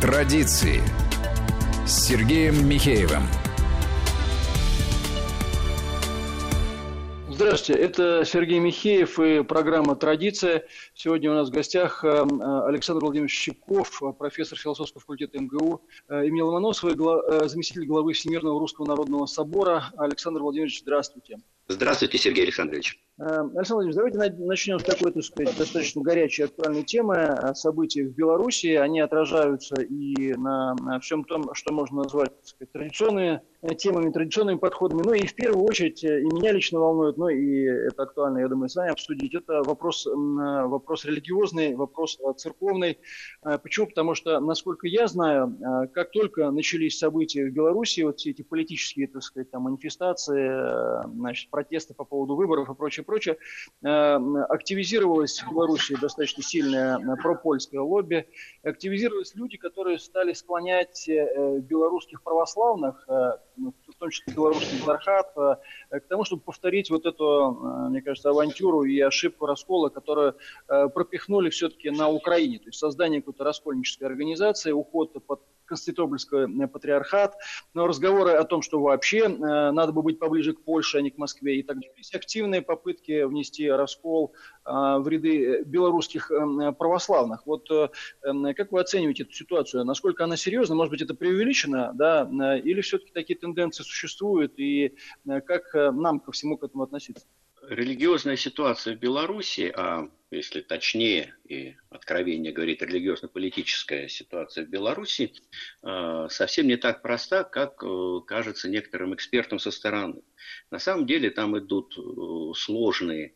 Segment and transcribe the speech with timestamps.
[0.00, 0.80] Традиции
[1.86, 3.24] с Сергеем Михеевым.
[7.28, 10.64] Здравствуйте, это Сергей Михеев и программа «Традиция».
[11.02, 15.80] Сегодня у нас в гостях э, Александр Владимирович Щипков, профессор философского факультета МГУ
[16.10, 19.84] э, имени Ломоносова, э, заместитель главы Всемирного Русского Народного Собора.
[19.96, 21.38] Александр Владимирович, здравствуйте.
[21.68, 23.00] Здравствуйте, Сергей Александрович.
[23.16, 27.38] Александр Владимирович, давайте начнем с такой, так сказать, достаточно горячей актуальной темы.
[27.54, 33.42] События в Беларуси, они отражаются и на всем том, что можно назвать так сказать, традиционными
[33.76, 35.02] темами, традиционными подходами.
[35.04, 38.68] Ну и в первую очередь и меня лично волнует, ну и это актуально, я думаю,
[38.68, 42.98] с вами обсудить, это вопрос, вопрос религиозный, вопрос церковный.
[43.42, 43.86] А, почему?
[43.86, 48.42] Потому что, насколько я знаю, а, как только начались события в Беларуси, вот все эти
[48.42, 53.36] политические, так сказать, там, манифестации, значит, протесты по поводу выборов и прочее, прочее,
[53.82, 58.26] активизировалось в Беларуси достаточно сильное пропольское лобби,
[58.62, 65.32] активизировались люди, которые стали склонять э, белорусских православных э, ну, в том числе белорусский Зархат,
[65.36, 70.36] э, к тому, чтобы повторить вот эту, э, мне кажется, авантюру и ошибку раскола, которую
[70.68, 72.58] э, пропихнули все-таки на Украине.
[72.58, 77.34] То есть создание какой-то раскольнической организации, уход под Константинопольский э, патриархат,
[77.74, 81.10] но разговоры о том, что вообще э, надо бы быть поближе к Польше, а не
[81.10, 81.92] к Москве и так далее.
[81.96, 86.30] Есть активные попытки внести раскол э, в ряды белорусских
[86.78, 87.46] православных.
[87.46, 89.84] Вот как вы оцениваете эту ситуацию?
[89.84, 90.74] Насколько она серьезна?
[90.74, 92.28] Может быть, это преувеличено, да?
[92.58, 94.58] Или все-таки такие тенденции существуют?
[94.58, 97.26] И как нам ко всему к этому относиться?
[97.68, 105.34] Религиозная ситуация в Беларуси, а если точнее и откровение говорит религиозно-политическая ситуация в Беларуси,
[105.82, 110.22] э, совсем не так проста, как э, кажется некоторым экспертам со стороны.
[110.70, 113.34] На самом деле там идут э, сложные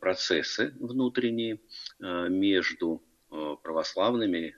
[0.00, 1.60] процессы внутренние
[1.98, 4.56] между православными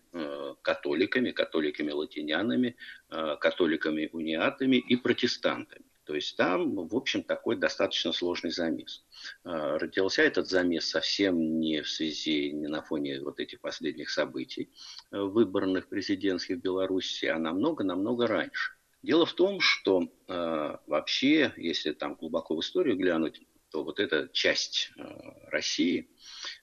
[0.61, 2.77] католиками, католиками-латинянами,
[3.09, 5.87] католиками-униатами и протестантами.
[6.05, 9.05] То есть там, в общем, такой достаточно сложный замес.
[9.45, 14.70] А, родился этот замес совсем не в связи, не на фоне вот этих последних событий
[15.11, 18.73] э, выборных президентских в Беларуси, а намного-намного раньше.
[19.02, 24.29] Дело в том, что э, вообще, если там глубоко в историю глянуть, то вот эта
[24.33, 25.02] часть э,
[25.51, 26.11] России,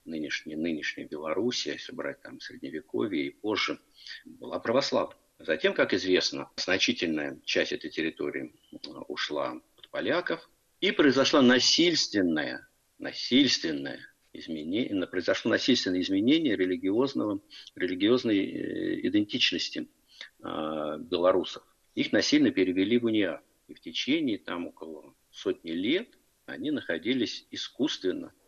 [0.06, 3.80] нынешняя, нынешняя Беларусь, если брать там Средневековье и позже,
[4.26, 5.18] была православной.
[5.40, 8.54] Затем, как известно, значительная часть этой территории
[9.08, 10.50] ушла под поляков,
[10.82, 12.68] и произошло насильственное,
[12.98, 14.00] насильственное
[14.34, 17.42] изменение, произошло насильственное изменение религиозного,
[17.76, 19.88] религиозной э, идентичности
[20.44, 21.64] э, белорусов.
[21.96, 23.42] Их насильно перевели в униат.
[23.68, 26.10] И в течение там около сотни лет
[26.48, 28.39] они находились искусственно Э,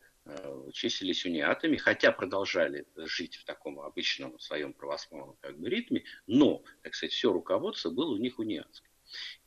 [0.72, 6.96] числились униатами, хотя продолжали жить в таком обычном своем православном как бы, ритме, но, так
[6.96, 8.90] сказать, все руководство было у них униатское.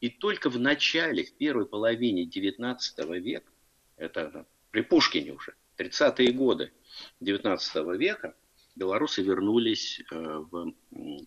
[0.01, 2.77] И только в начале, в первой половине XIX
[3.21, 3.51] века,
[3.97, 6.73] это при Пушкине уже, 30-е годы
[7.21, 8.37] XIX века,
[8.77, 10.75] белорусы вернулись э, в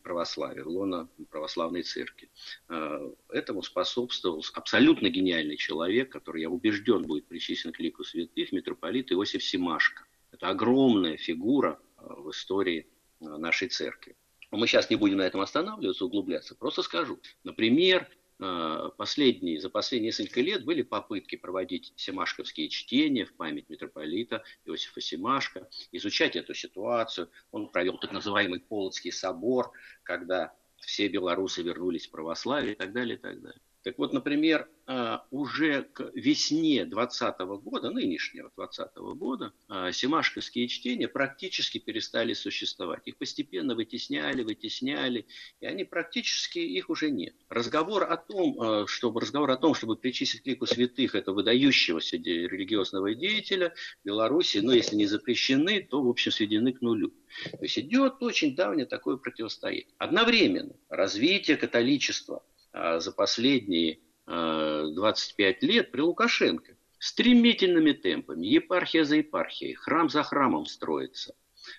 [0.03, 2.29] православие, в лоно православной церкви.
[2.69, 9.11] Э, этому способствовал абсолютно гениальный человек, который, я убежден, будет причислен к лику святых, митрополит
[9.11, 10.05] Иосиф Симашко.
[10.31, 12.87] Это огромная фигура э, в истории
[13.19, 14.15] нашей церкви.
[14.51, 16.55] Мы сейчас не будем на этом останавливаться, углубляться.
[16.55, 17.19] Просто скажу.
[17.43, 18.07] Например,
[18.37, 25.67] последние, за последние несколько лет были попытки проводить семашковские чтения в память митрополита Иосифа Семашка,
[25.91, 27.29] изучать эту ситуацию.
[27.51, 29.71] Он провел так называемый Полоцкий собор,
[30.03, 33.61] когда все белорусы вернулись в православие и так далее, и так далее.
[33.87, 41.07] Так вот, например, а, уже к весне 2020 года, нынешнего 2020 года, а, семашковские чтения
[41.07, 43.03] практически перестали существовать.
[43.05, 45.25] Их постепенно вытесняли, вытесняли,
[45.61, 47.33] и они практически, их уже нет.
[47.47, 53.15] Разговор о том, а, чтобы, разговор о том, чтобы причислить лику святых этого выдающегося религиозного
[53.15, 53.73] деятеля
[54.03, 57.13] Беларуси, ну, если не запрещены, то, в общем, сведены к нулю.
[57.51, 59.87] То есть идет очень давнее такое противостояние.
[59.97, 62.43] Одновременно развитие католичества
[62.73, 66.75] за последние 25 а, лет при Лукашенко.
[66.99, 71.35] Стремительными темпами, епархия за епархией, храм за храмом строится.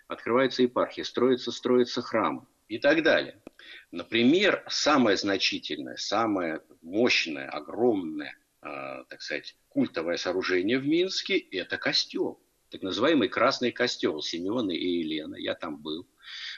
[0.07, 3.43] Открывается епархия, строится, строится храм и так далее.
[3.91, 12.41] Например, самое значительное, самое мощное, огромное, э, так сказать, культовое сооружение в Минске– это костел.
[12.71, 15.35] Так называемый Красный костел Семена и Елена.
[15.37, 16.07] Я там был,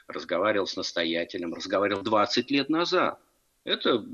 [0.06, 3.20] разговаривал с настоятелем, разговаривал 20 лет назад
[3.64, 4.04] Это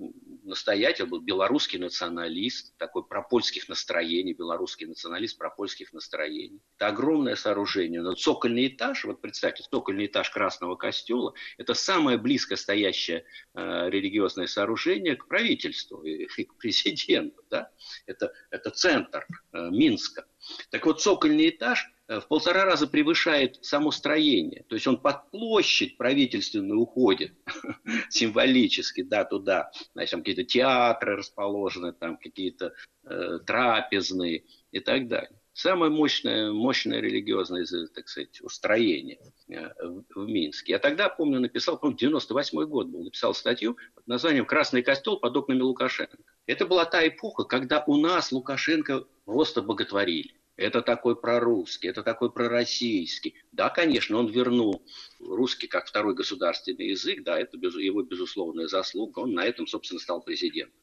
[0.43, 6.60] настоятель был белорусский националист, такой пропольских настроений, белорусский националист пропольских настроений.
[6.76, 8.00] Это огромное сооружение.
[8.00, 14.46] Но цокольный этаж, вот представьте, цокольный этаж Красного костела, это самое близко стоящее э, религиозное
[14.46, 17.43] сооружение к правительству и, и к президенту.
[17.50, 17.70] Да?
[18.06, 20.26] Это, это центр э, Минска.
[20.70, 24.64] Так вот, цокольный этаж в полтора раза превышает само строение.
[24.69, 27.32] То есть он под площадь правительственную уходит
[28.11, 29.70] символически, да, туда.
[29.94, 32.75] Значит, там какие-то театры расположены, там какие-то
[33.05, 35.37] э, трапезные и так далее.
[35.53, 39.19] Самое мощное, мощное религиозное, так сказать, устроение
[39.49, 40.73] э, в, в Минске.
[40.73, 45.37] Я тогда, помню, написал, помню, 98 год был, написал статью под названием «Красный костел под
[45.37, 46.19] окнами Лукашенко».
[46.47, 52.32] Это была та эпоха, когда у нас Лукашенко просто боготворили это такой прорусский, это такой
[52.32, 53.35] пророссийский.
[53.53, 54.85] Да, конечно, он вернул
[55.20, 60.23] русский как второй государственный язык, да, это его безусловная заслуга, он на этом, собственно, стал
[60.23, 60.81] президентом.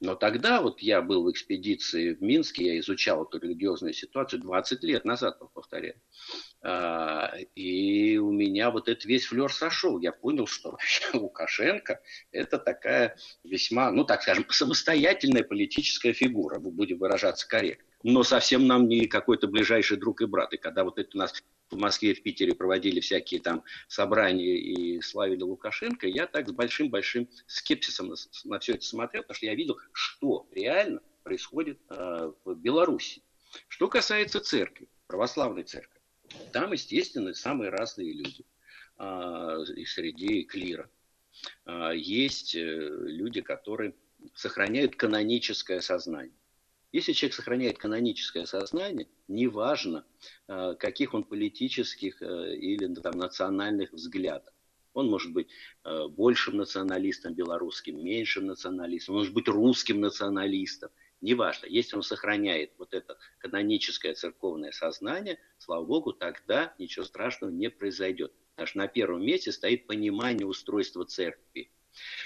[0.00, 4.82] Но тогда вот я был в экспедиции в Минске, я изучал эту религиозную ситуацию 20
[4.84, 6.00] лет назад, повторяю.
[6.62, 10.00] А, и у меня вот этот весь флер сошел.
[10.00, 10.78] Я понял, что
[11.12, 12.00] Лукашенко
[12.32, 18.88] это такая весьма, ну так скажем, самостоятельная политическая фигура, будем выражаться корректно но совсем нам
[18.88, 20.52] не какой-то ближайший друг и брат.
[20.52, 21.34] И когда вот это у нас
[21.70, 27.28] в Москве, в Питере проводили всякие там собрания и славили Лукашенко, я так с большим-большим
[27.46, 32.54] скепсисом на, на все это смотрел, потому что я видел, что реально происходит э, в
[32.54, 33.22] Беларуси.
[33.68, 36.00] Что касается церкви, православной церкви,
[36.52, 38.44] там, естественно, самые разные люди
[38.98, 40.88] э, и среди клира.
[41.66, 43.94] Э, есть э, люди, которые
[44.34, 46.34] сохраняют каноническое сознание.
[46.92, 50.04] Если человек сохраняет каноническое сознание, неважно,
[50.48, 54.52] э, каких он политических э, или там, национальных взглядов.
[54.92, 55.48] Он может быть
[55.84, 60.90] э, большим националистом белорусским, меньшим националистом, он может быть русским националистом.
[61.20, 67.70] Неважно, если он сохраняет вот это каноническое церковное сознание, слава богу, тогда ничего страшного не
[67.70, 68.32] произойдет.
[68.54, 71.70] Потому что на первом месте стоит понимание устройства церкви.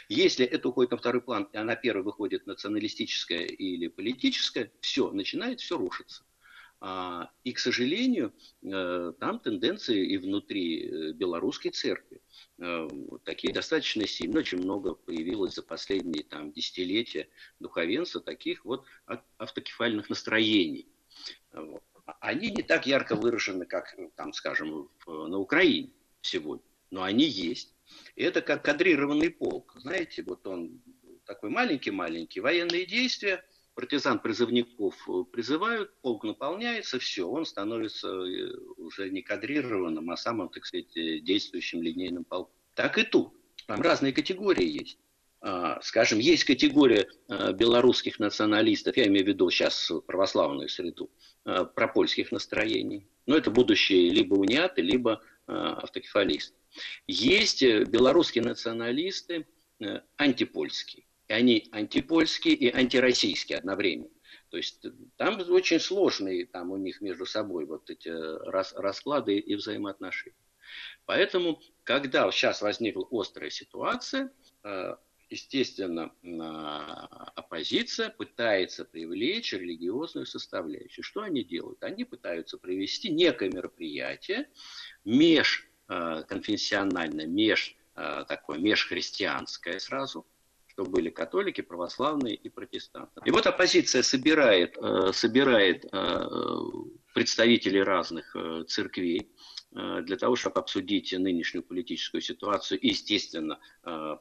[0.08, 5.60] Если это уходит на второй план, а на первый выходит националистическое или политическое, все, начинает
[5.60, 6.24] все рушиться.
[6.86, 12.20] А, и, к сожалению, э, там тенденции и внутри э, белорусской церкви
[12.58, 12.88] э,
[13.24, 17.28] такие достаточно сильные, очень много появилось за последние там, десятилетия
[17.58, 18.84] духовенства таких вот
[19.38, 20.86] автокефальных настроений.
[22.20, 25.90] Они не так ярко выражены, как, там, скажем, на Украине
[26.20, 27.73] сегодня, но они есть.
[28.16, 29.74] И это как кадрированный полк.
[29.76, 30.82] Знаете, вот он
[31.24, 32.40] такой маленький-маленький.
[32.40, 33.44] Военные действия,
[33.74, 34.94] партизан призывников
[35.32, 41.18] призывают, полк наполняется, все, он становится э, уже не кадрированным, а самым, так сказать, э,
[41.18, 42.54] действующим линейным полком.
[42.74, 43.32] Так и тут.
[43.66, 44.98] Там разные категории есть.
[45.40, 51.10] А, скажем, есть категория э, белорусских националистов, я имею в виду сейчас православную среду,
[51.74, 53.06] пропольских настроений.
[53.26, 56.56] Но это будущие либо униаты, либо автокефалисты.
[57.06, 59.46] Есть э, белорусские националисты
[59.80, 61.04] э, антипольские.
[61.28, 64.10] И они антипольские и антироссийские одновременно.
[64.50, 69.54] То есть э, там очень сложные там у них между собой вот эти расклады и
[69.54, 70.36] взаимоотношения.
[71.04, 74.32] Поэтому, когда сейчас возникла острая ситуация,
[75.30, 76.12] естественно,
[77.34, 81.04] оппозиция пытается привлечь религиозную составляющую.
[81.04, 81.82] Что они делают?
[81.82, 84.48] Они пытаются провести некое мероприятие
[85.04, 90.26] меж Э, конфессиональное, меж, э, такое межхристианское сразу,
[90.66, 93.20] что были католики, православные и протестанты.
[93.26, 94.76] И вот оппозиция собирает,
[95.12, 95.82] собирает
[97.12, 98.34] представителей разных
[98.66, 99.30] церквей,
[99.74, 103.58] для того, чтобы обсудить нынешнюю политическую ситуацию естественно,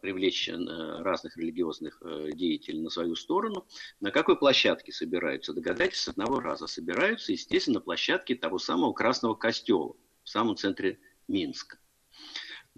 [0.01, 2.01] привлечь разных религиозных
[2.33, 3.67] деятелей на свою сторону.
[4.00, 5.53] На какой площадке собираются?
[5.53, 11.00] Догадайтесь, с одного раза собираются, естественно, на площадке того самого Красного Костела в самом центре
[11.27, 11.77] Минска.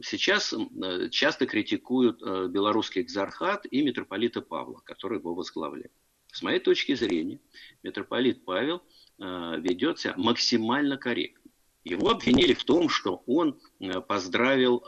[0.01, 5.93] Сейчас э, часто критикуют э, белорусский экзархат и митрополита Павла, который его возглавляет.
[6.33, 7.39] С моей точки зрения,
[7.81, 8.83] митрополит Павел
[9.19, 9.23] э,
[9.59, 11.44] ведет себя максимально корректно.
[11.85, 13.59] Его обвинили в том, что он
[14.07, 14.83] поздравил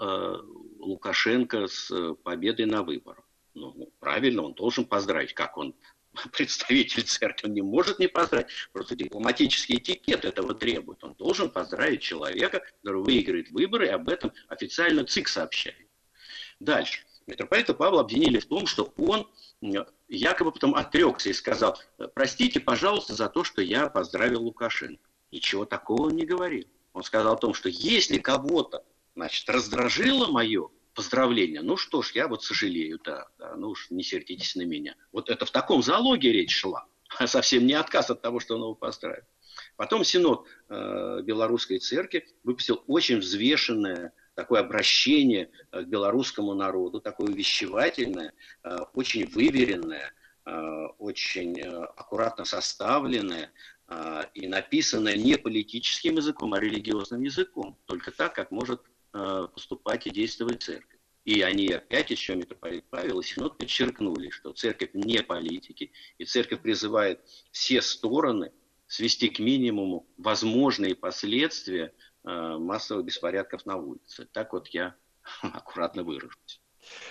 [0.80, 1.92] Лукашенко с
[2.24, 3.24] победой на выборах.
[3.54, 5.76] Ну, правильно, он должен поздравить, как он
[6.32, 8.48] представитель церкви, он не может не поздравить.
[8.72, 11.04] Просто дипломатический этикет этого требует.
[11.04, 15.88] Он должен поздравить человека, который выиграет выборы, и об этом официально ЦИК сообщает.
[16.60, 17.02] Дальше.
[17.28, 19.30] Митрополита Павла обвинили в том, что он
[20.08, 21.78] якобы потом отрекся и сказал,
[22.16, 25.02] простите, пожалуйста, за то, что я поздравил Лукашенко.
[25.32, 26.66] Ничего такого он не говорил.
[26.98, 28.84] Он сказал о том, что если кого-то
[29.16, 31.62] значит, раздражило мое поздравления.
[31.62, 34.96] Ну что ж, я вот сожалею, да, да, ну уж не сердитесь на меня.
[35.12, 36.88] Вот это в таком залоге речь шла,
[37.20, 39.24] а совсем не отказ от того, что он его поздравил.
[39.76, 47.28] Потом Синод э, Белорусской Церкви выпустил очень взвешенное такое обращение э, к белорусскому народу, такое
[47.28, 50.14] увещевательное, э, очень выверенное,
[50.48, 50.52] э,
[50.98, 53.52] очень аккуратно составленное
[54.34, 57.78] и написанное не политическим языком, а религиозным языком.
[57.86, 61.00] Только так, как может поступать и действовать церковь.
[61.24, 66.62] И они опять еще, митрополит Павел и Синод подчеркнули, что церковь не политики, и церковь
[66.62, 68.52] призывает все стороны
[68.88, 71.94] свести к минимуму возможные последствия
[72.28, 74.28] Э, массовых беспорядков на улице.
[74.34, 74.96] Так вот я
[75.42, 76.62] аккуратно выражусь.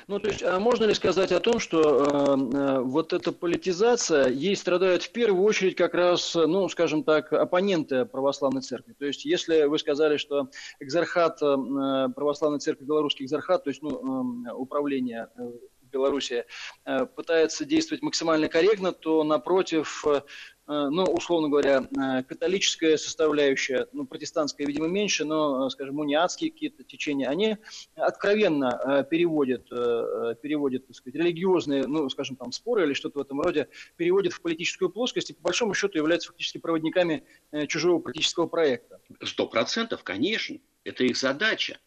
[0.07, 4.29] Ну, то есть, а можно ли сказать о том, что э, э, вот эта политизация,
[4.29, 8.95] ей страдают в первую очередь как раз, ну, скажем так, оппоненты православной церкви?
[8.99, 10.49] То есть, если вы сказали, что
[10.81, 15.51] экзархат э, православной церкви, белорусский экзархат, то есть, ну, э, управление э,
[15.93, 16.45] Беларуси
[16.85, 20.21] э, пытается действовать максимально корректно, то напротив Э,
[20.67, 26.83] ну, условно говоря, э, католическая составляющая, ну, протестантская, видимо, меньше, но, э, скажем, униатские какие-то
[26.83, 27.57] течения, они
[27.95, 33.69] откровенно переводят, переводят, так сказать, религиозные, ну, скажем, там, споры или что-то в этом роде,
[33.97, 37.25] переводят в политическую плоскость и, по большому счету, являются фактически проводниками
[37.69, 39.01] чужого политического проекта.
[39.23, 40.59] Сто процентов, конечно.
[40.85, 41.79] Это их задача.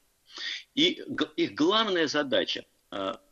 [0.76, 1.04] И
[1.36, 2.66] их главная задача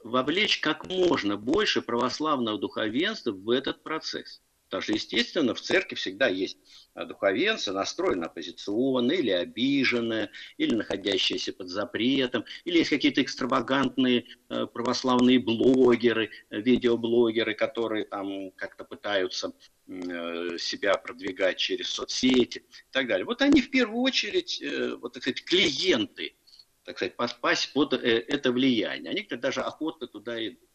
[0.03, 4.41] вовлечь как можно больше православного духовенства в этот процесс.
[4.67, 6.57] Потому что, естественно, в церкви всегда есть
[6.93, 14.65] а, духовенцы, настроены оппозиционные или обиженные, или находящиеся под запретом, или есть какие-то экстравагантные э,
[14.65, 19.53] православные блогеры, э, видеоблогеры, которые там как-то пытаются
[19.87, 23.25] э, себя продвигать через соцсети и так далее.
[23.25, 24.61] Вот они в первую очередь,
[24.99, 26.35] вот, так сказать, клиенты,
[26.83, 29.11] так сказать, подпасть под это влияние.
[29.11, 30.66] Они даже охотно туда идут.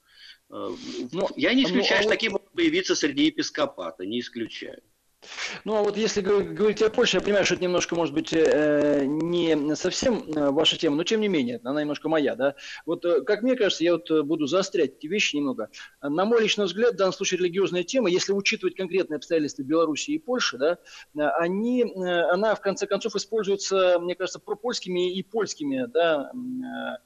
[0.52, 0.70] Э,
[1.12, 4.80] ну, я не исключаю, ну, а что такие могут появиться среди епископата, не исключаю.
[5.64, 9.04] Ну, а вот если говорить о Польше, я понимаю, что это немножко, может быть, э,
[9.04, 12.56] не совсем э, ваша тема, но тем не менее, она немножко моя, да.
[12.86, 15.70] Вот, как мне кажется, я вот буду заострять эти вещи немного.
[16.00, 20.18] На мой личный взгляд, в данном случае религиозная тема, если учитывать конкретные обстоятельства Беларуси и
[20.18, 20.78] Польши, да,
[21.36, 26.32] они, она, в конце концов, используется, мне кажется, пропольскими и польскими, да,
[26.62, 26.96] Э,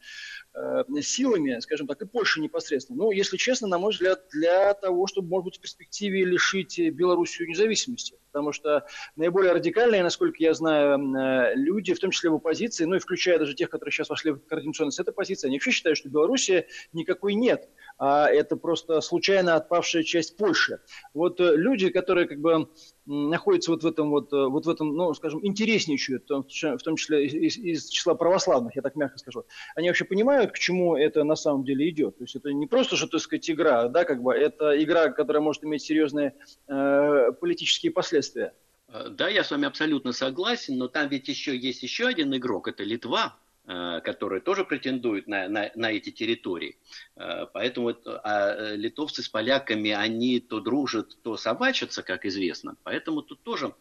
[1.01, 3.05] силами, скажем так, и Польши непосредственно.
[3.05, 7.49] Ну, если честно, на мой взгляд, для того, чтобы, может быть, в перспективе лишить Белоруссию
[7.49, 8.19] независимости.
[8.33, 8.87] Потому что
[9.17, 13.39] наиболее радикальные, насколько я знаю, э, люди, в том числе в оппозиции, ну и включая
[13.39, 17.35] даже тех, которые сейчас вошли в координационность этой позиции, они вообще считают, что Белоруссии никакой
[17.35, 20.81] нет, а это просто случайно отпавшая часть Польши.
[21.15, 22.69] Вот э, люди, которые как бы
[23.07, 27.27] находятся вот в этом вот, э, вот в этом, ну, скажем, интереснейшую, в том числе
[27.27, 29.45] из, из числа православных, я так мягко скажу,
[29.75, 32.19] они вообще понимают, к чему это на самом деле идет.
[32.19, 35.43] То есть это не просто, что, так сказать, игра, да, как бы, это игра, которая
[35.43, 36.35] может иметь серьезные
[36.69, 38.55] э, политические последствия.
[38.89, 42.69] Э, да, я с вами абсолютно согласен, но там ведь еще есть еще один игрок,
[42.69, 43.37] это Литва,
[43.67, 46.79] которые тоже претендуют на, на, на эти территории.
[47.17, 52.77] Э, поэтому а э, литовцы с поляками, они то дружат, то собачатся, как известно.
[52.85, 53.75] Поэтому тут тоже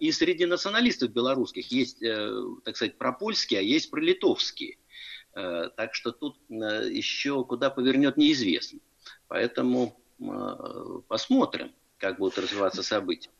[0.00, 4.78] и среди националистов белорусских есть, так сказать, пропольские, а есть пролитовские.
[5.32, 8.80] Так что тут еще куда повернет неизвестно.
[9.28, 10.00] Поэтому
[11.08, 13.30] посмотрим как будут развиваться события.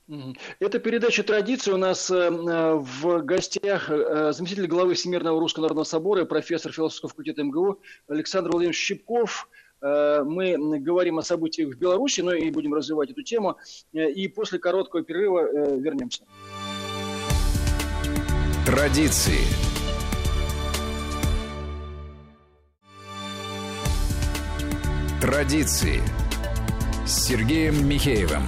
[0.60, 1.72] Это передача традиции.
[1.72, 7.42] У нас э, в гостях э, заместитель главы Всемирного Русского Народного Собора, профессор философского факультета
[7.42, 9.48] МГУ Александр Владимирович Щипков.
[9.80, 13.56] Э, мы говорим о событиях в Беларуси, но и будем развивать эту тему.
[13.92, 16.22] И после короткого перерыва вернемся.
[18.64, 19.40] Традиции.
[25.20, 26.00] Традиции
[27.12, 28.44] с Сергеем Михеевым.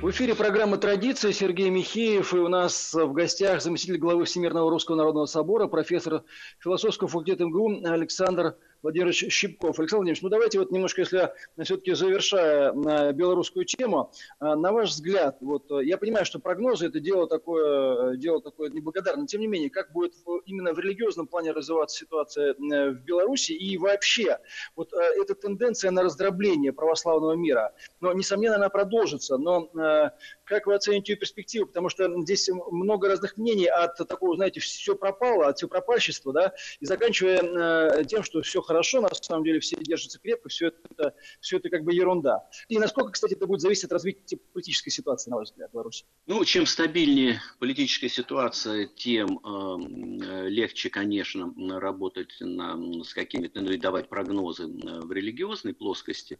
[0.00, 1.32] В эфире программа «Традиция».
[1.32, 2.32] Сергей Михеев.
[2.32, 6.22] И у нас в гостях заместитель главы Всемирного Русского Народного Собора, профессор
[6.60, 9.78] философского факультета МГУ Александр Владимирович Щипков.
[9.78, 11.30] Александр Владимирович, ну давайте вот немножко, если
[11.62, 17.00] все-таки завершая на белорусскую тему, а, на ваш взгляд, вот я понимаю, что прогнозы это
[17.00, 20.14] дело такое, дело такое неблагодарное, тем не менее, как будет
[20.46, 24.38] именно в религиозном плане развиваться ситуация э, в Беларуси и вообще
[24.76, 30.10] вот э, эта тенденция на раздробление православного мира, но, несомненно, она продолжится, но э,
[30.44, 31.66] как вы оцените ее перспективу?
[31.66, 36.52] Потому что здесь много разных мнений от такого, знаете, все пропало, от все пропальщества, да,
[36.80, 41.56] и заканчивая тем, что все хорошо, на самом деле все держатся крепко, все это, все
[41.56, 42.48] это как бы ерунда.
[42.68, 46.04] И насколько, кстати, это будет зависеть от развития политической ситуации, на ваш взгляд, в Беларуси?
[46.28, 53.76] Ну, чем стабильнее политическая ситуация, тем э, легче, конечно, работать на, с какими-то, ну и
[53.76, 56.38] давать прогнозы э, в религиозной плоскости.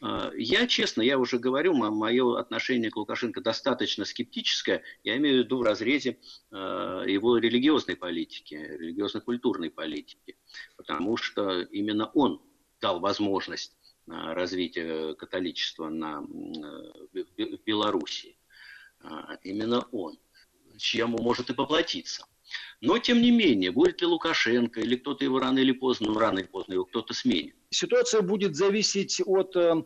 [0.00, 5.44] Э, я, честно, я уже говорю, мое отношение к Лукашенко достаточно скептическое, я имею в
[5.44, 6.16] виду в разрезе
[6.50, 10.36] э, его религиозной политики, религиозно-культурной политики,
[10.76, 12.42] потому что именно он
[12.80, 18.38] дал возможность э, развития католичества на, э, в Белоруссии.
[19.44, 20.18] Именно он,
[20.78, 22.26] чему может и поплатиться.
[22.80, 26.40] Но, тем не менее, будет ли Лукашенко или кто-то его рано или поздно, ну, рано
[26.40, 29.82] или поздно его кто-то сменит, Ситуация будет зависеть от э,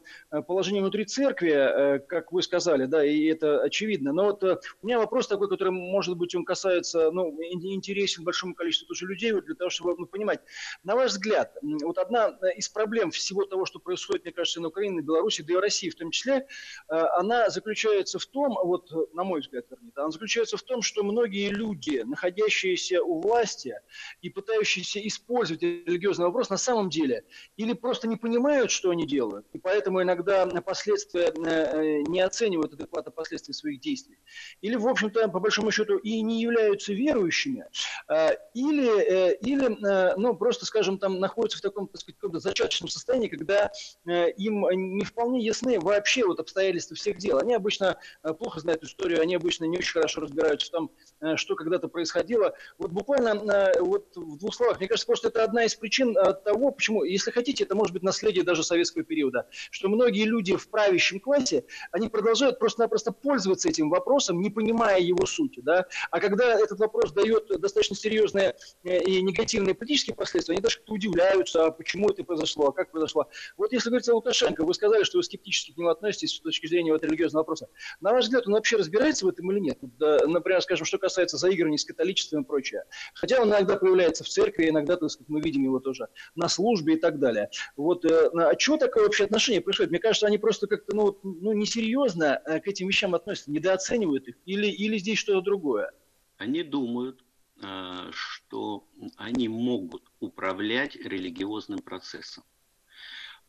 [0.46, 4.12] положения внутри церкви, э, как вы сказали, да, и это очевидно.
[4.12, 8.54] Но вот э, у меня вопрос такой, который, может быть, он касается, ну, интересен большому
[8.54, 10.40] количеству тоже людей, вот для того, чтобы ну, понимать.
[10.84, 15.00] На ваш взгляд, вот одна из проблем всего того, что происходит, мне кажется, на Украине,
[15.00, 16.46] на Беларуси, да и в России в том числе,
[16.88, 21.48] она заключается в том, вот на мой взгляд, вернее, она заключается в том, что многие
[21.48, 23.80] люди, находящиеся у власти
[24.20, 27.24] и пытающиеся использовать религиозный вопрос, на самом деле
[27.56, 32.74] или или просто не понимают, что они делают, и поэтому иногда последствия э, не оценивают
[32.74, 34.18] адекватно последствия своих действий,
[34.60, 37.66] или, в общем-то, по большому счету, и не являются верующими,
[38.08, 39.70] э, или, э, или
[40.16, 43.70] ну, просто, скажем, там находятся в таком, так сказать, каком-то зачаточном состоянии, когда
[44.04, 47.38] им не вполне ясны вообще вот обстоятельства всех дел.
[47.38, 47.98] Они обычно
[48.38, 50.90] плохо знают историю, они обычно не очень хорошо разбираются в том,
[51.36, 52.54] что когда-то происходило.
[52.78, 53.34] Вот буквально
[53.80, 57.59] вот в двух словах, мне кажется, просто это одна из причин того, почему, если хотите,
[57.60, 62.08] видите, это может быть наследие даже советского периода, что многие люди в правящем классе, они
[62.08, 65.60] продолжают просто-напросто пользоваться этим вопросом, не понимая его сути.
[65.60, 65.86] Да?
[66.10, 70.94] А когда этот вопрос дает достаточно серьезные э, и негативные политические последствия, они даже как-то
[70.94, 73.28] удивляются, а почему это произошло, а как произошло.
[73.56, 76.66] Вот если говорить о Лукашенко, вы сказали, что вы скептически к нему относитесь с точки
[76.66, 77.68] зрения вот религиозного вопроса.
[78.00, 79.78] На ваш взгляд, он вообще разбирается в этом или нет?
[79.98, 82.84] Например, скажем, что касается заигрывания с католичеством и прочее.
[83.14, 86.94] Хотя он иногда появляется в церкви, иногда, так сказать, мы видим его тоже на службе
[86.94, 87.49] и так далее.
[87.76, 89.90] Вот, э, а что такое вообще отношение происходит?
[89.90, 94.36] Мне кажется, они просто как-то ну, ну, несерьезно э, к этим вещам относятся, недооценивают их,
[94.46, 95.92] или, или здесь что-то другое?
[96.36, 97.24] Они думают,
[97.62, 102.44] э, что они могут управлять религиозным процессом.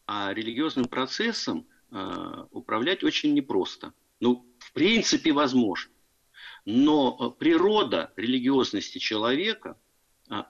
[0.06, 1.68] А религиозным процессом
[2.52, 3.94] управлять очень непросто.
[4.22, 5.92] Ну, в принципе, возможно.
[6.64, 9.78] Но природа религиозности человека–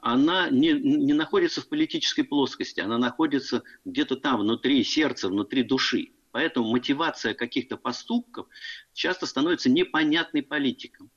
[0.00, 6.12] она не, не находится в политической плоскости, она находится где-то там, внутри сердца, внутри души.
[6.30, 8.46] Поэтому мотивация каких-то поступков
[8.92, 11.10] часто становится непонятной политикам.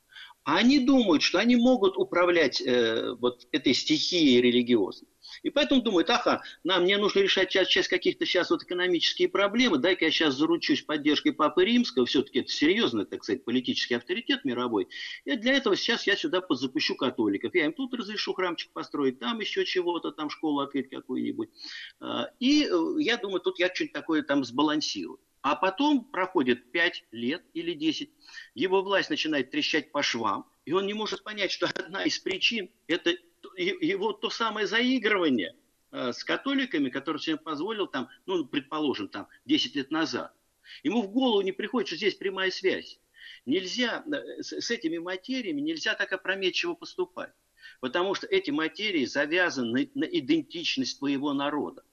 [0.43, 5.10] А они думают, что они могут управлять э, вот этой стихией религиозной.
[5.43, 9.77] И поэтому думают, ага, нам мне нужно решать часть, часть каких-то сейчас вот экономические проблемы,
[9.77, 14.87] дай-ка я сейчас заручусь поддержкой Папы Римского, все-таки это серьезный, так сказать, политический авторитет мировой.
[15.25, 17.53] И для этого сейчас я сюда запущу католиков.
[17.53, 21.49] Я им тут разрешу храмчик построить, там еще чего-то, там школу открыть какую-нибудь.
[21.99, 25.19] А, и э, я думаю, тут я что-нибудь такое там сбалансирую.
[25.41, 28.09] А потом проходит 5 лет или 10,
[28.55, 32.71] его власть начинает трещать по швам, и он не может понять, что одна из причин–
[32.87, 33.15] это
[33.57, 35.55] его то самое заигрывание
[35.91, 40.33] э, с католиками, которое себе позволил там, ну, предположим, там, 10 лет назад.
[40.83, 42.99] Ему в голову не приходит, что здесь прямая связь.
[43.45, 47.31] Нельзя, э, с этими материями нельзя так опрометчиво поступать.
[47.79, 51.83] Потому что эти материи завязаны на идентичность твоего народа.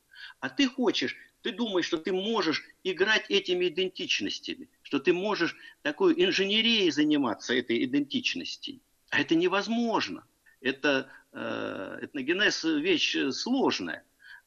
[0.40, 6.14] А ты хочешь, ты думаешь, что ты можешь играть этими идентичностями, что ты можешь такой
[6.24, 8.80] инженерией заниматься этой идентичностью.
[9.10, 10.26] А это невозможно.
[10.60, 14.04] Это этногенез вещь сложная.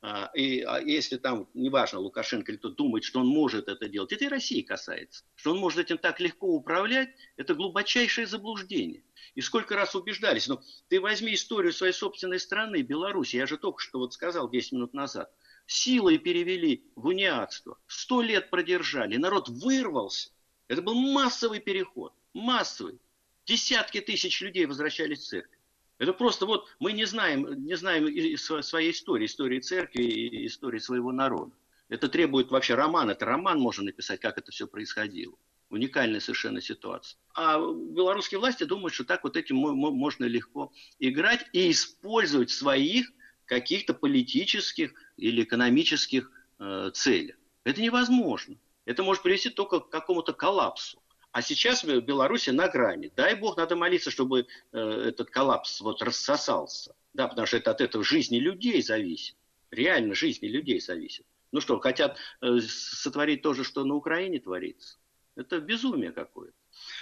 [0.08, 4.14] А, и а если там, неважно, Лукашенко или кто думает, что он может это делать,
[4.14, 5.24] это и России касается.
[5.34, 9.04] Что он может этим так легко управлять, это глубочайшее заблуждение.
[9.34, 10.48] И сколько раз убеждались.
[10.48, 13.38] Но ты возьми историю своей собственной страны, Беларуси.
[13.38, 15.34] Я же только что вот сказал 10 минут назад.
[15.66, 17.80] Силой перевели в униатство.
[17.88, 19.18] Сто лет продержали.
[19.18, 20.30] Народ вырвался.
[20.68, 22.14] Это был массовый переход.
[22.34, 23.00] Массовый.
[23.48, 25.55] Десятки тысяч людей возвращались в церковь.
[25.98, 28.06] Это просто вот мы не знаем, не знаем
[28.38, 31.54] своей истории, истории церкви и истории своего народа.
[31.88, 33.12] Это требует вообще романа.
[33.12, 35.36] Это роман можно написать, как это все происходило.
[35.70, 37.18] Уникальная совершенно ситуация.
[37.34, 43.12] А белорусские власти думают, что так вот этим можно легко играть и использовать своих
[43.46, 47.36] каких-то политических или экономических э, целях.
[47.64, 48.58] Это невозможно.
[48.86, 51.02] Это может привести только к какому-то коллапсу.
[51.36, 53.12] А сейчас в Беларуси на грани.
[53.14, 56.96] Дай бог, надо молиться, чтобы э, этот коллапс вот рассосался.
[57.14, 59.36] Да, потому что это от этого жизни людей зависит.
[59.70, 61.26] Реально жизни людей зависит.
[61.52, 64.98] Ну что, хотят э, сотворить то же, что на Украине творится?
[65.36, 66.56] Это безумие какое-то.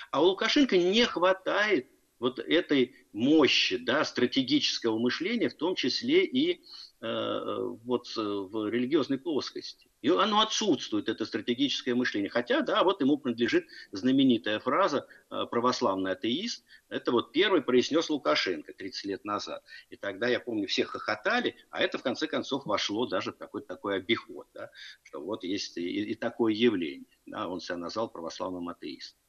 [0.10, 1.86] А у Лукашенко не хватает
[2.18, 6.64] вот этой мощи, да, стратегического мышления, в том числе и
[7.02, 9.92] э, вот э, в религиозной плоскости.
[10.04, 12.30] И оно отсутствует, это стратегическое мышление.
[12.30, 16.66] Хотя, да, вот ему принадлежит знаменитая фраза э, «православный атеист».
[16.90, 19.64] Это вот первый произнес Лукашенко 30 лет назад.
[19.90, 23.66] И тогда, я помню, все хохотали, а это, в конце концов, вошло даже в какой-то
[23.66, 24.72] такой обиход, да,
[25.04, 27.08] что вот есть и, и такое явление.
[27.26, 29.22] Да, он себя назвал православным атеистом.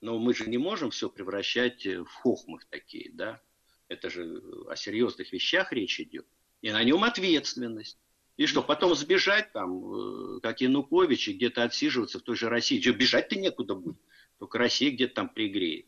[0.00, 3.40] Но мы же не можем все превращать в хохмы такие, да.
[3.88, 6.28] Это же о серьезных вещах речь идет.
[6.62, 7.98] И на нем ответственность.
[8.36, 12.80] И что, потом сбежать там, э, как Янукович, и где-то отсиживаться в той же России.
[12.80, 13.96] Что, бежать-то некуда будет.
[14.38, 15.86] Только Россия где-то там пригреет.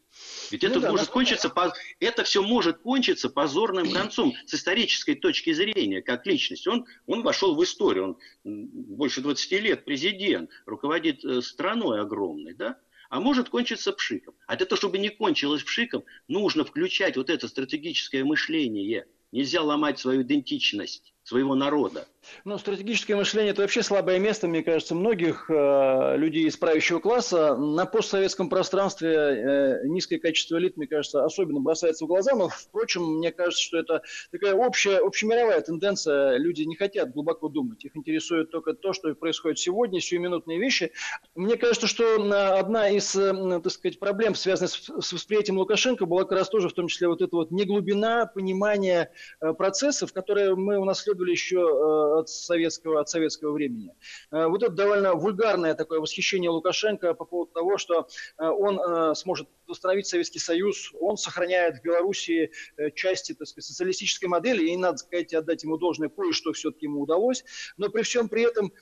[0.51, 1.75] Ведь ну, это да, может кончиться, по...
[2.01, 6.67] это все может кончиться позорным концом с исторической точки зрения, как личность.
[6.67, 12.79] Он, он вошел в историю, он больше 20 лет президент, руководит э, страной огромной, да?
[13.11, 14.35] А может кончиться пшиком.
[14.47, 19.07] А для того, чтобы не кончилось пшиком, нужно включать вот это стратегическое мышление.
[19.31, 22.07] Нельзя ломать свою идентичность своего народа.
[22.45, 27.57] Ну, стратегическое мышление– это вообще слабое место, мне кажется, многих э, людей из правящего класса.
[27.57, 32.35] На постсоветском пространстве э, низкое качество элит, мне кажется, особенно бросается в глаза.
[32.35, 36.37] Но, впрочем, мне кажется, что это такая общая, общемировая тенденция.
[36.37, 37.85] Люди не хотят глубоко думать.
[37.85, 40.93] Их интересует только то, что происходит сегодня, сиюминутные вещи.
[41.35, 42.17] Мне кажется, что
[42.59, 46.73] одна из, э, так сказать, проблем, связанных с, восприятием Лукашенко, была как раз тоже в
[46.73, 49.11] том числе вот эта вот неглубина понимания
[49.41, 50.79] э, процессов, которые мы
[51.19, 53.95] унаследовали еще э, от советского, от советского времени.
[54.31, 59.49] Э, вот это довольно вульгарное такое восхищение Лукашенко по поводу того, что э, он сможет
[59.67, 62.51] восстановить Советский Союз, он сохраняет в Белоруссии
[62.95, 67.45] части так сказать, социалистической модели, и надо сказать, отдать ему должное, кое-что все-таки ему удалось,
[67.77, 68.73] но при всем при этом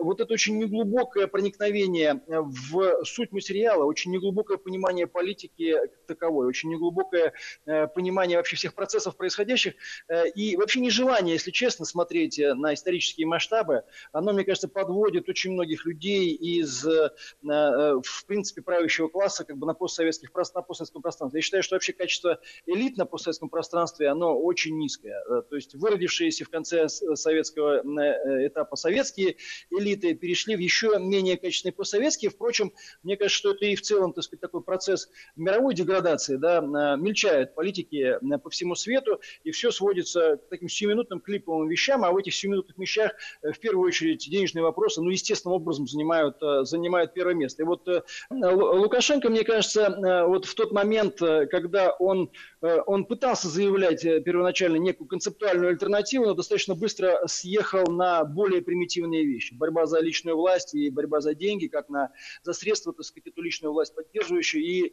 [0.00, 5.76] вот это очень неглубокое проникновение в суть материала, очень неглубокое понимание политики
[6.08, 7.34] таковой, очень неглубокое
[7.94, 9.74] понимание вообще всех процессов происходящих,
[10.34, 15.84] и вообще нежелание, если честно, смотреть на исторические масштабы, оно, мне кажется, подводит очень многих
[15.86, 17.10] людей из, э,
[17.44, 21.38] э, в принципе, правящего класса как бы на постсоветских на постсоветском пространстве.
[21.38, 25.22] Я считаю, что вообще качество элит на постсоветском пространстве, оно очень низкое.
[25.28, 27.82] Э, то есть выродившиеся в конце советского
[28.46, 29.36] этапа советские
[29.70, 32.30] элиты перешли в еще менее качественные постсоветские.
[32.30, 36.60] Впрочем, мне кажется, что это и в целом, так сказать, такой процесс мировой деградации, да,
[36.96, 42.16] мельчают политики по всему свету, и все сводится к таким сиюминутным клиповым вещам, а в
[42.16, 47.14] этих сиюминутных вещах, э, в первую очередь, денежные вопросы, ну, естественным образом занимают, э, занимают
[47.14, 47.62] первое место.
[47.62, 52.30] И вот э, Лукашенко, мне кажется, вот в тот момент, когда он,
[52.60, 59.54] он пытался заявлять первоначально некую концептуальную альтернативу, но достаточно быстро съехал на более примитивные вещи.
[59.54, 62.10] Борьба за личную власть и борьба за деньги, как на,
[62.42, 64.92] за средства, так сказать, эту личную власть поддерживающую, и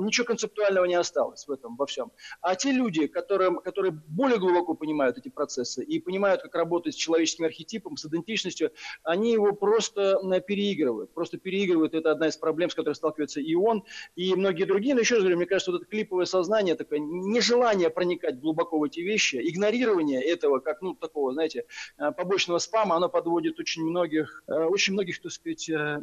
[0.00, 2.12] ничего концептуального не осталось в этом, во всем.
[2.40, 6.96] А те люди, которым, которые более глубоко понимают эти процессы и понимают, как работать с
[6.96, 8.72] человеческим архетипом, с идентичностью,
[9.02, 11.12] они его просто переигрывают.
[11.12, 11.94] Просто переигрывают.
[11.94, 13.84] Это одна из проблем, с которой сталкивается и он,
[14.16, 14.94] и многие другие.
[14.94, 18.84] Но еще раз говорю, мне кажется, вот это клиповое сознание, такое нежелание проникать глубоко в
[18.84, 21.64] эти вещи, игнорирование этого, как, ну, такого, знаете,
[21.98, 26.00] э, побочного спама, оно подводит очень многих, э, очень многих, так сказать, э,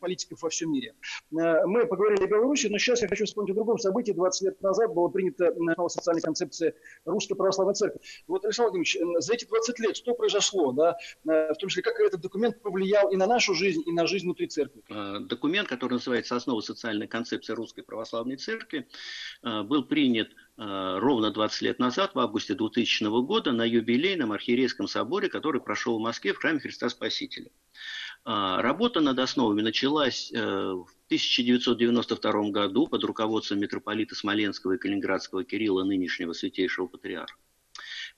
[0.00, 0.94] политиков во всем мире.
[1.30, 4.12] Мы поговорили о Беларуси, но сейчас я хочу вспомнить о другом событии.
[4.12, 6.74] 20 лет назад была принята новая социальная концепция
[7.04, 8.00] Русской Православной Церкви.
[8.26, 10.72] Вот, Александр Владимирович, за эти 20 лет что произошло?
[10.72, 14.06] да, э, в том числе, как этот документ повлиял и на нашу жизнь, и на
[14.06, 14.82] жизнь внутри церкви.
[14.88, 18.88] Э, документ, который называется «Основа социальной концепции Русской Православной Церкви»,
[19.42, 25.28] э, был принят ровно 20 лет назад, в августе 2000 года, на юбилейном архиерейском соборе,
[25.28, 27.50] который прошел в Москве в храме Христа Спасителя.
[28.24, 36.32] Работа над основами началась в 1992 году под руководством митрополита Смоленского и Калининградского Кирилла, нынешнего
[36.32, 37.36] святейшего патриарха.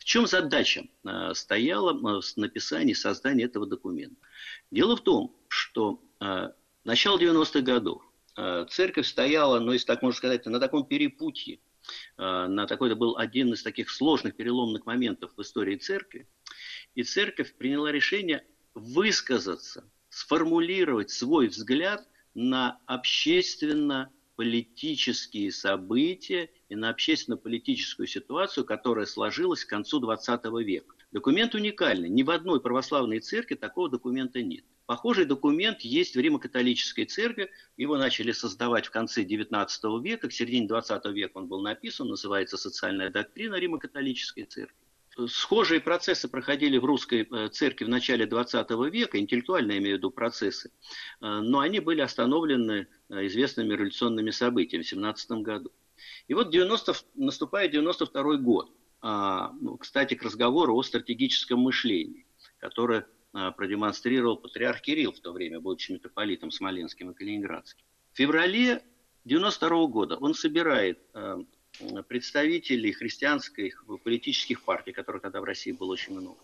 [0.06, 4.14] В чем задача э, стояла в э, написании, создании этого документа?
[4.70, 6.50] Дело в том, что э,
[6.84, 8.04] начало 90-х годов
[8.70, 11.58] церковь стояла, ну, если так можно сказать, на таком перепутье,
[12.18, 16.28] на такой, это был один из таких сложных переломных моментов в истории церкви,
[16.94, 28.06] и церковь приняла решение высказаться, сформулировать свой взгляд на общественно политические события и на общественно-политическую
[28.06, 30.94] ситуацию, которая сложилась к концу XX века.
[31.10, 32.08] Документ уникальный.
[32.08, 34.64] Ни в одной православной церкви такого документа нет.
[34.86, 37.50] Похожий документ есть в Римо-католической церкви.
[37.76, 39.66] Его начали создавать в конце XIX
[40.02, 40.28] века.
[40.28, 42.08] К середине XX века он был написан.
[42.08, 44.85] Называется «Социальная доктрина Римо-католической церкви».
[45.28, 49.98] Схожие процессы проходили в русской э, церкви в начале 20 века, интеллектуально я имею в
[49.98, 55.72] виду процессы, э, но они были остановлены э, известными революционными событиями в 17 году.
[56.28, 58.70] И вот 90, наступает 92 год.
[59.00, 62.26] А, ну, кстати, к разговору о стратегическом мышлении,
[62.58, 67.84] которое продемонстрировал патриарх Кирилл в то время, будучи митрополитом Смоленским и Калининградским.
[68.12, 68.82] В феврале
[69.26, 70.98] 92 года он собирает
[72.08, 76.38] представителей христианских политических партий, которых тогда в России было очень много,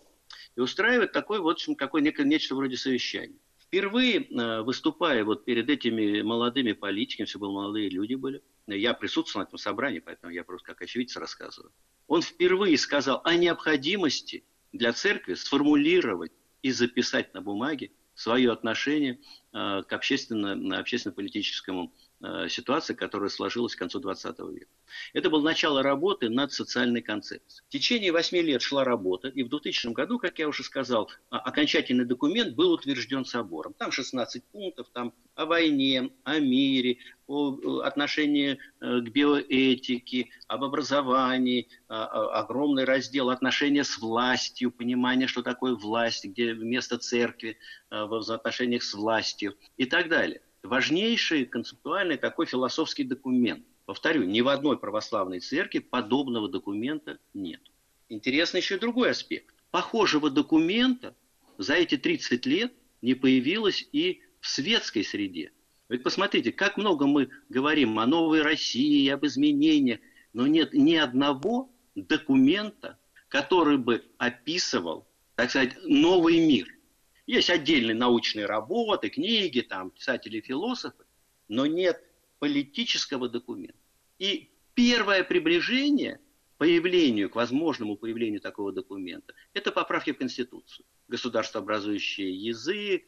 [0.55, 3.37] и устраивает такой вот какой нечто вроде совещания.
[3.59, 9.43] Впервые э, выступая вот перед этими молодыми политиками, все были молодые люди были, я присутствовал
[9.43, 11.71] на этом собрании, поэтому я просто как очевидец рассказываю.
[12.07, 19.19] Он впервые сказал о необходимости для церкви сформулировать и записать на бумаге свое отношение
[19.53, 21.93] э, к общественно, общественно-политическому
[22.25, 24.71] Э, ситуации, которая сложилась к концу 20 века.
[25.11, 27.65] Это было начало работы над социальной концепцией.
[27.67, 32.05] В течение 8 лет шла работа, и в 2000 году, как я уже сказал, окончательный
[32.05, 33.73] документ был утвержден собором.
[33.73, 41.67] Там 16 пунктов, там о войне, о мире, о отношении э, к биоэтике, об образовании,
[41.89, 47.57] огромный раздел отношения с властью, понимание, что такое власть, где место церкви
[47.91, 53.65] э, в отношениях с властью и так далее важнейший концептуальный такой философский документ.
[53.85, 57.61] Повторю, ни в одной православной церкви подобного документа нет.
[58.09, 59.53] Интересно еще другой аспект.
[59.71, 61.15] Похожего документа
[61.57, 65.51] за эти 30 лет не появилось и в светской среде.
[65.89, 69.99] Ведь посмотрите, как много мы говорим о новой России, об изменениях,
[70.31, 72.97] но нет ни одного документа,
[73.27, 76.67] который бы описывал, так сказать, новый мир–
[77.25, 81.05] есть отдельные научные работы, книги, там, писатели, философы,
[81.47, 82.03] но нет
[82.39, 83.77] политического документа.
[84.19, 86.19] И первое приближение
[86.57, 90.85] появлению, к возможному появлению такого документа, это поправки в Конституцию.
[91.07, 93.03] Государствообразующий язык,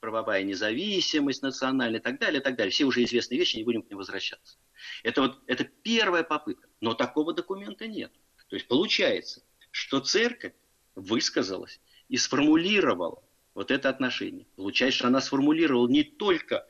[0.00, 2.70] правовая независимость национальная и так далее, и так далее.
[2.70, 4.58] Все уже известные вещи, не будем к ним возвращаться.
[5.02, 8.12] Это вот это первая попытка, но такого документа нет.
[8.48, 10.54] То есть получается, что церковь
[10.94, 13.22] высказалась и сформулировала
[13.54, 14.46] вот это отношение.
[14.56, 16.66] Получается, что она сформулировала не только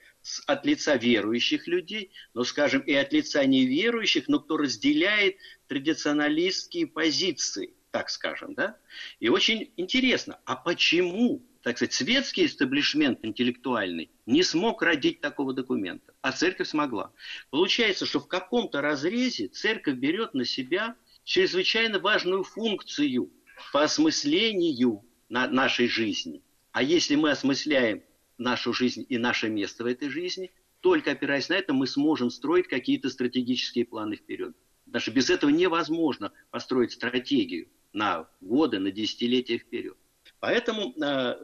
[0.46, 7.74] от лица верующих людей, но, скажем, и от лица неверующих, но кто разделяет традиционалистские позиции,
[7.90, 8.76] так скажем, да?
[9.18, 16.12] И очень интересно, а почему, так сказать, светский истеблишмент интеллектуальный не смог родить такого документа,
[16.20, 17.12] а церковь смогла?
[17.50, 23.30] Получается, что в каком-то разрезе церковь берет на себя чрезвычайно важную функцию
[23.72, 28.02] по осмыслению нашей жизни– а если мы осмысляем
[28.38, 32.68] нашу жизнь и наше место в этой жизни, только опираясь на это, мы сможем строить
[32.68, 34.56] какие-то стратегические планы вперед.
[34.86, 39.96] Потому что без этого невозможно построить стратегию на годы, на десятилетия вперед.
[40.40, 41.36] Поэтому э,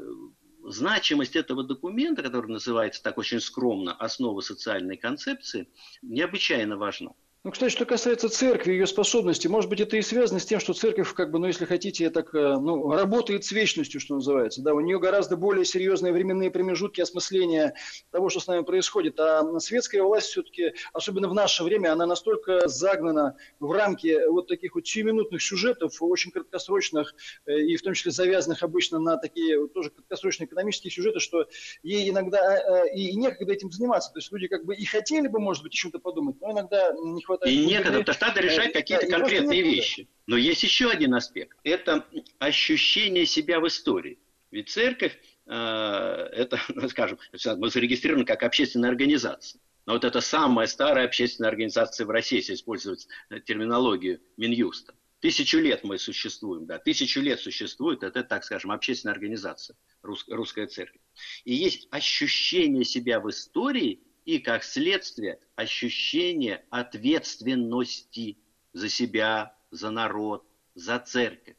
[0.65, 5.69] значимость этого документа, который называется так очень скромно «Основа социальной концепции»,
[6.03, 7.13] необычайно важна.
[7.47, 10.75] Ну, кстати, что касается церкви, ее способности, может быть, это и связано с тем, что
[10.75, 14.63] церковь, как бы, ну, если хотите, так, э, ну, работает с вечностью, что называется.
[14.63, 17.75] Да, у нее гораздо более серьезные временные промежутки осмысления
[18.11, 19.21] того, что с нами происходит.
[19.21, 24.75] А светская власть все-таки, особенно в наше время, она настолько загнана в рамки вот таких
[24.75, 27.15] вот сиюминутных сюжетов, очень краткосрочных,
[27.47, 31.47] э, и в том числе завязанных обычно на такие тоже краткосрочные экономические сюжеты, что
[31.85, 34.13] ей иногда э, и некогда этим заниматься.
[34.13, 36.93] То есть люди как бы и хотели бы, может быть, о чем-то подумать, но иногда
[36.93, 37.57] не хватает хватает.
[37.57, 40.09] И некогда, потому что надо решать какие-то конкретные вещи.
[40.27, 41.57] Но есть еще один аспект.
[41.65, 42.07] Это
[42.39, 44.19] ощущение себя в истории.
[44.51, 45.53] Ведь церковь, э,
[46.33, 47.19] это, ну, скажем,
[47.57, 49.61] мы зарегистрированы как общественная организация.
[49.87, 53.07] Но вот это самая старая общественная организация в России, если использовать
[53.45, 54.95] терминологию Минюста.
[55.21, 61.01] Тысячу лет мы существуем, да, тысячу лет существует, это, так скажем, общественная организация, русская церковь.
[61.45, 68.37] И есть ощущение себя в истории и, как следствие, ощущение ответственности
[68.73, 71.57] за себя, за народ, за церковь.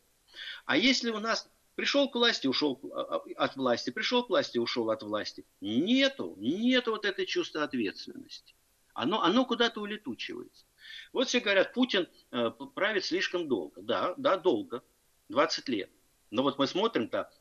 [0.65, 4.57] А если у нас пришел к власти, ушел а, а, от власти, пришел к власти,
[4.57, 8.53] ушел от власти, нету, нету вот этой чувства ответственности.
[8.93, 10.65] Оно, оно куда-то улетучивается.
[11.13, 13.81] Вот все говорят, Путин э, правит слишком долго.
[13.81, 14.83] Да, да, долго.
[15.29, 15.91] 20 лет.
[16.31, 17.31] Но вот мы смотрим-то,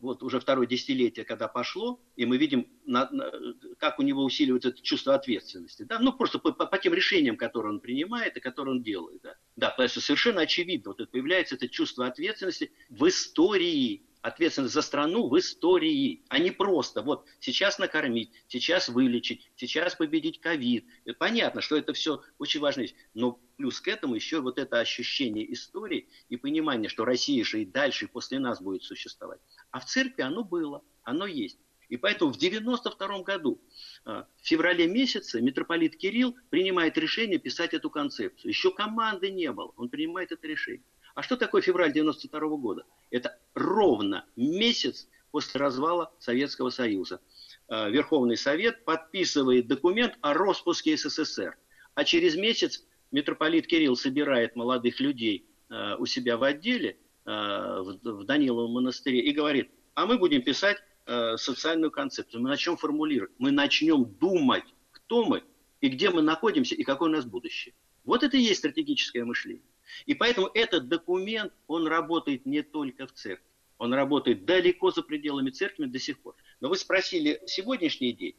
[0.00, 3.32] вот уже второе десятилетие, когда пошло, и мы видим, на, на,
[3.78, 5.82] как у него усиливается это чувство ответственности.
[5.82, 5.98] Да?
[5.98, 9.22] Ну, просто по, по, по тем решениям, которые он принимает и которые он делает.
[9.22, 14.82] Да, да потому совершенно очевидно, вот это появляется это чувство ответственности в истории, ответственность за
[14.82, 20.84] страну в истории, а не просто вот сейчас накормить, сейчас вылечить, сейчас победить ковид.
[21.18, 26.08] Понятно, что это все очень важно, но плюс к этому еще вот это ощущение истории
[26.28, 29.40] и понимание, что Россия же и дальше, после нас будет существовать.
[29.70, 31.58] А в церкви оно было, оно есть.
[31.90, 33.60] И поэтому в 92 году,
[34.04, 38.50] а, в феврале месяце, митрополит Кирилл принимает решение писать эту концепцию.
[38.50, 40.84] Еще команды не было, он принимает это решение.
[41.14, 42.84] А что такое февраль 92 года?
[43.10, 47.20] Это ровно месяц после развала Советского Союза.
[47.68, 51.56] А, Верховный Совет подписывает документ о распуске СССР.
[51.94, 58.72] А через месяц митрополит Кирилл собирает молодых людей а, у себя в отделе, в Даниловом
[58.72, 62.42] монастыре, и говорит, а мы будем писать э, социальную концепцию.
[62.42, 65.44] Мы начнем формулировать, мы начнем думать, кто мы
[65.80, 67.74] и где мы находимся и какое у нас будущее.
[68.04, 69.62] Вот это и есть стратегическое мышление.
[70.06, 73.44] И поэтому этот документ, он работает не только в церкви.
[73.78, 76.34] Он работает далеко за пределами церкви до сих пор.
[76.60, 78.36] Но вы спросили сегодняшний день.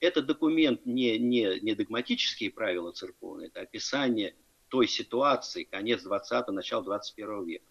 [0.00, 4.34] Этот документ не, не, не догматические правила церковные, это описание
[4.68, 7.64] той ситуации, конец 20-го, начало 21 века.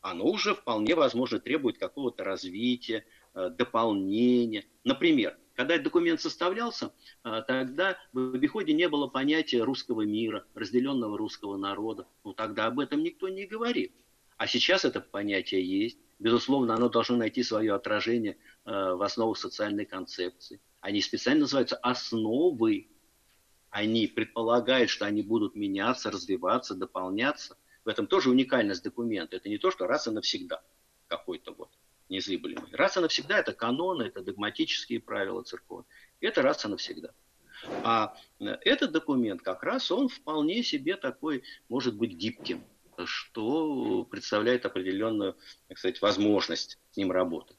[0.00, 4.64] Оно уже вполне возможно требует какого-то развития, Э, дополнения.
[4.82, 6.90] Например, когда этот документ составлялся,
[7.22, 12.06] э, тогда в обиходе не было понятия русского мира, разделенного русского народа.
[12.24, 13.92] Ну тогда об этом никто не говорит.
[14.38, 15.98] А сейчас это понятие есть.
[16.18, 20.62] Безусловно, оно должно найти свое отражение э, в основах социальной концепции.
[20.80, 22.88] Они специально называются основы.
[23.68, 27.58] Они предполагают, что они будут меняться, развиваться, дополняться.
[27.84, 29.36] В этом тоже уникальность документа.
[29.36, 30.62] Это не то, что раз и навсегда
[31.06, 31.68] какой-то вот
[32.10, 32.70] незыблемый.
[32.72, 35.84] Раз и навсегда это каноны, это догматические правила церкви.
[36.20, 37.12] Это раз и навсегда.
[37.84, 42.64] А этот документ как раз, он вполне себе такой, может быть, гибким,
[43.04, 45.36] что представляет определенную,
[45.68, 47.56] так сказать, возможность с ним работать.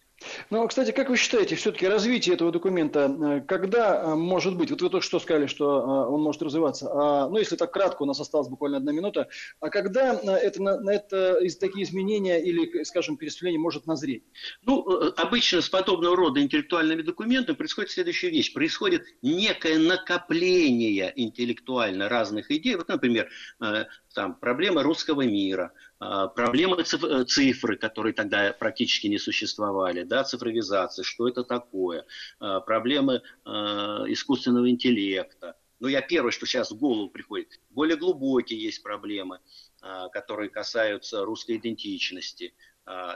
[0.50, 4.82] Ну, кстати, как вы считаете, все-таки развитие этого документа, э, когда э, может быть, вот
[4.82, 8.06] вы только что сказали, что э, он может развиваться, а, ну, если так кратко, у
[8.06, 9.28] нас осталась буквально одна минута,
[9.60, 14.24] а когда это, на это такие изменения или, скажем, пересвление может назреть?
[14.64, 14.86] Ну,
[15.18, 18.54] обычно с подобного рода интеллектуальными документами происходит следующая вещь.
[18.54, 22.76] Происходит некое накопление интеллектуально разных идей.
[22.76, 23.30] Вот, например,
[24.14, 31.04] там, проблема русского мира, а, проблемы э, цифры, которые тогда практически не существовали, да, цифровизация,
[31.04, 32.06] что это такое,
[32.40, 35.56] а, проблемы а, искусственного интеллекта.
[35.80, 37.60] Ну, я первое, что сейчас в голову приходит.
[37.70, 39.40] Более глубокие есть проблемы,
[40.12, 42.54] которые касаются русской идентичности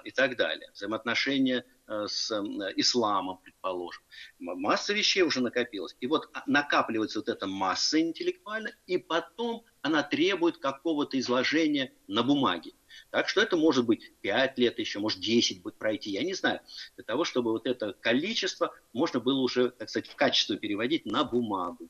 [0.03, 0.71] и так далее.
[0.73, 2.31] Взаимоотношения с
[2.75, 4.03] исламом, предположим.
[4.39, 5.95] Масса вещей уже накопилась.
[5.99, 12.71] И вот накапливается вот эта масса интеллектуальная, и потом она требует какого-то изложения на бумаге.
[13.11, 16.61] Так что это может быть 5 лет еще, может 10 будет пройти, я не знаю.
[16.95, 21.23] Для того, чтобы вот это количество можно было уже, так сказать, в качество переводить на
[21.23, 21.89] бумагу.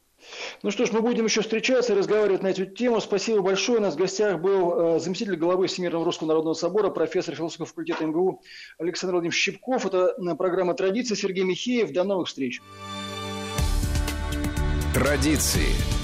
[0.63, 2.99] Ну что ж, мы будем еще встречаться и разговаривать на эту тему.
[2.99, 3.79] Спасибо большое.
[3.79, 8.05] У нас в гостях был э, заместитель главы Всемирного Русского Народного Собора, профессор философского факультета
[8.05, 8.41] МГУ
[8.77, 9.85] Александр Владимирович Щипков.
[9.85, 11.15] Это э, программа «Традиция».
[11.15, 11.91] Сергей Михеев.
[11.91, 12.61] До новых встреч.
[14.93, 15.94] Традиции.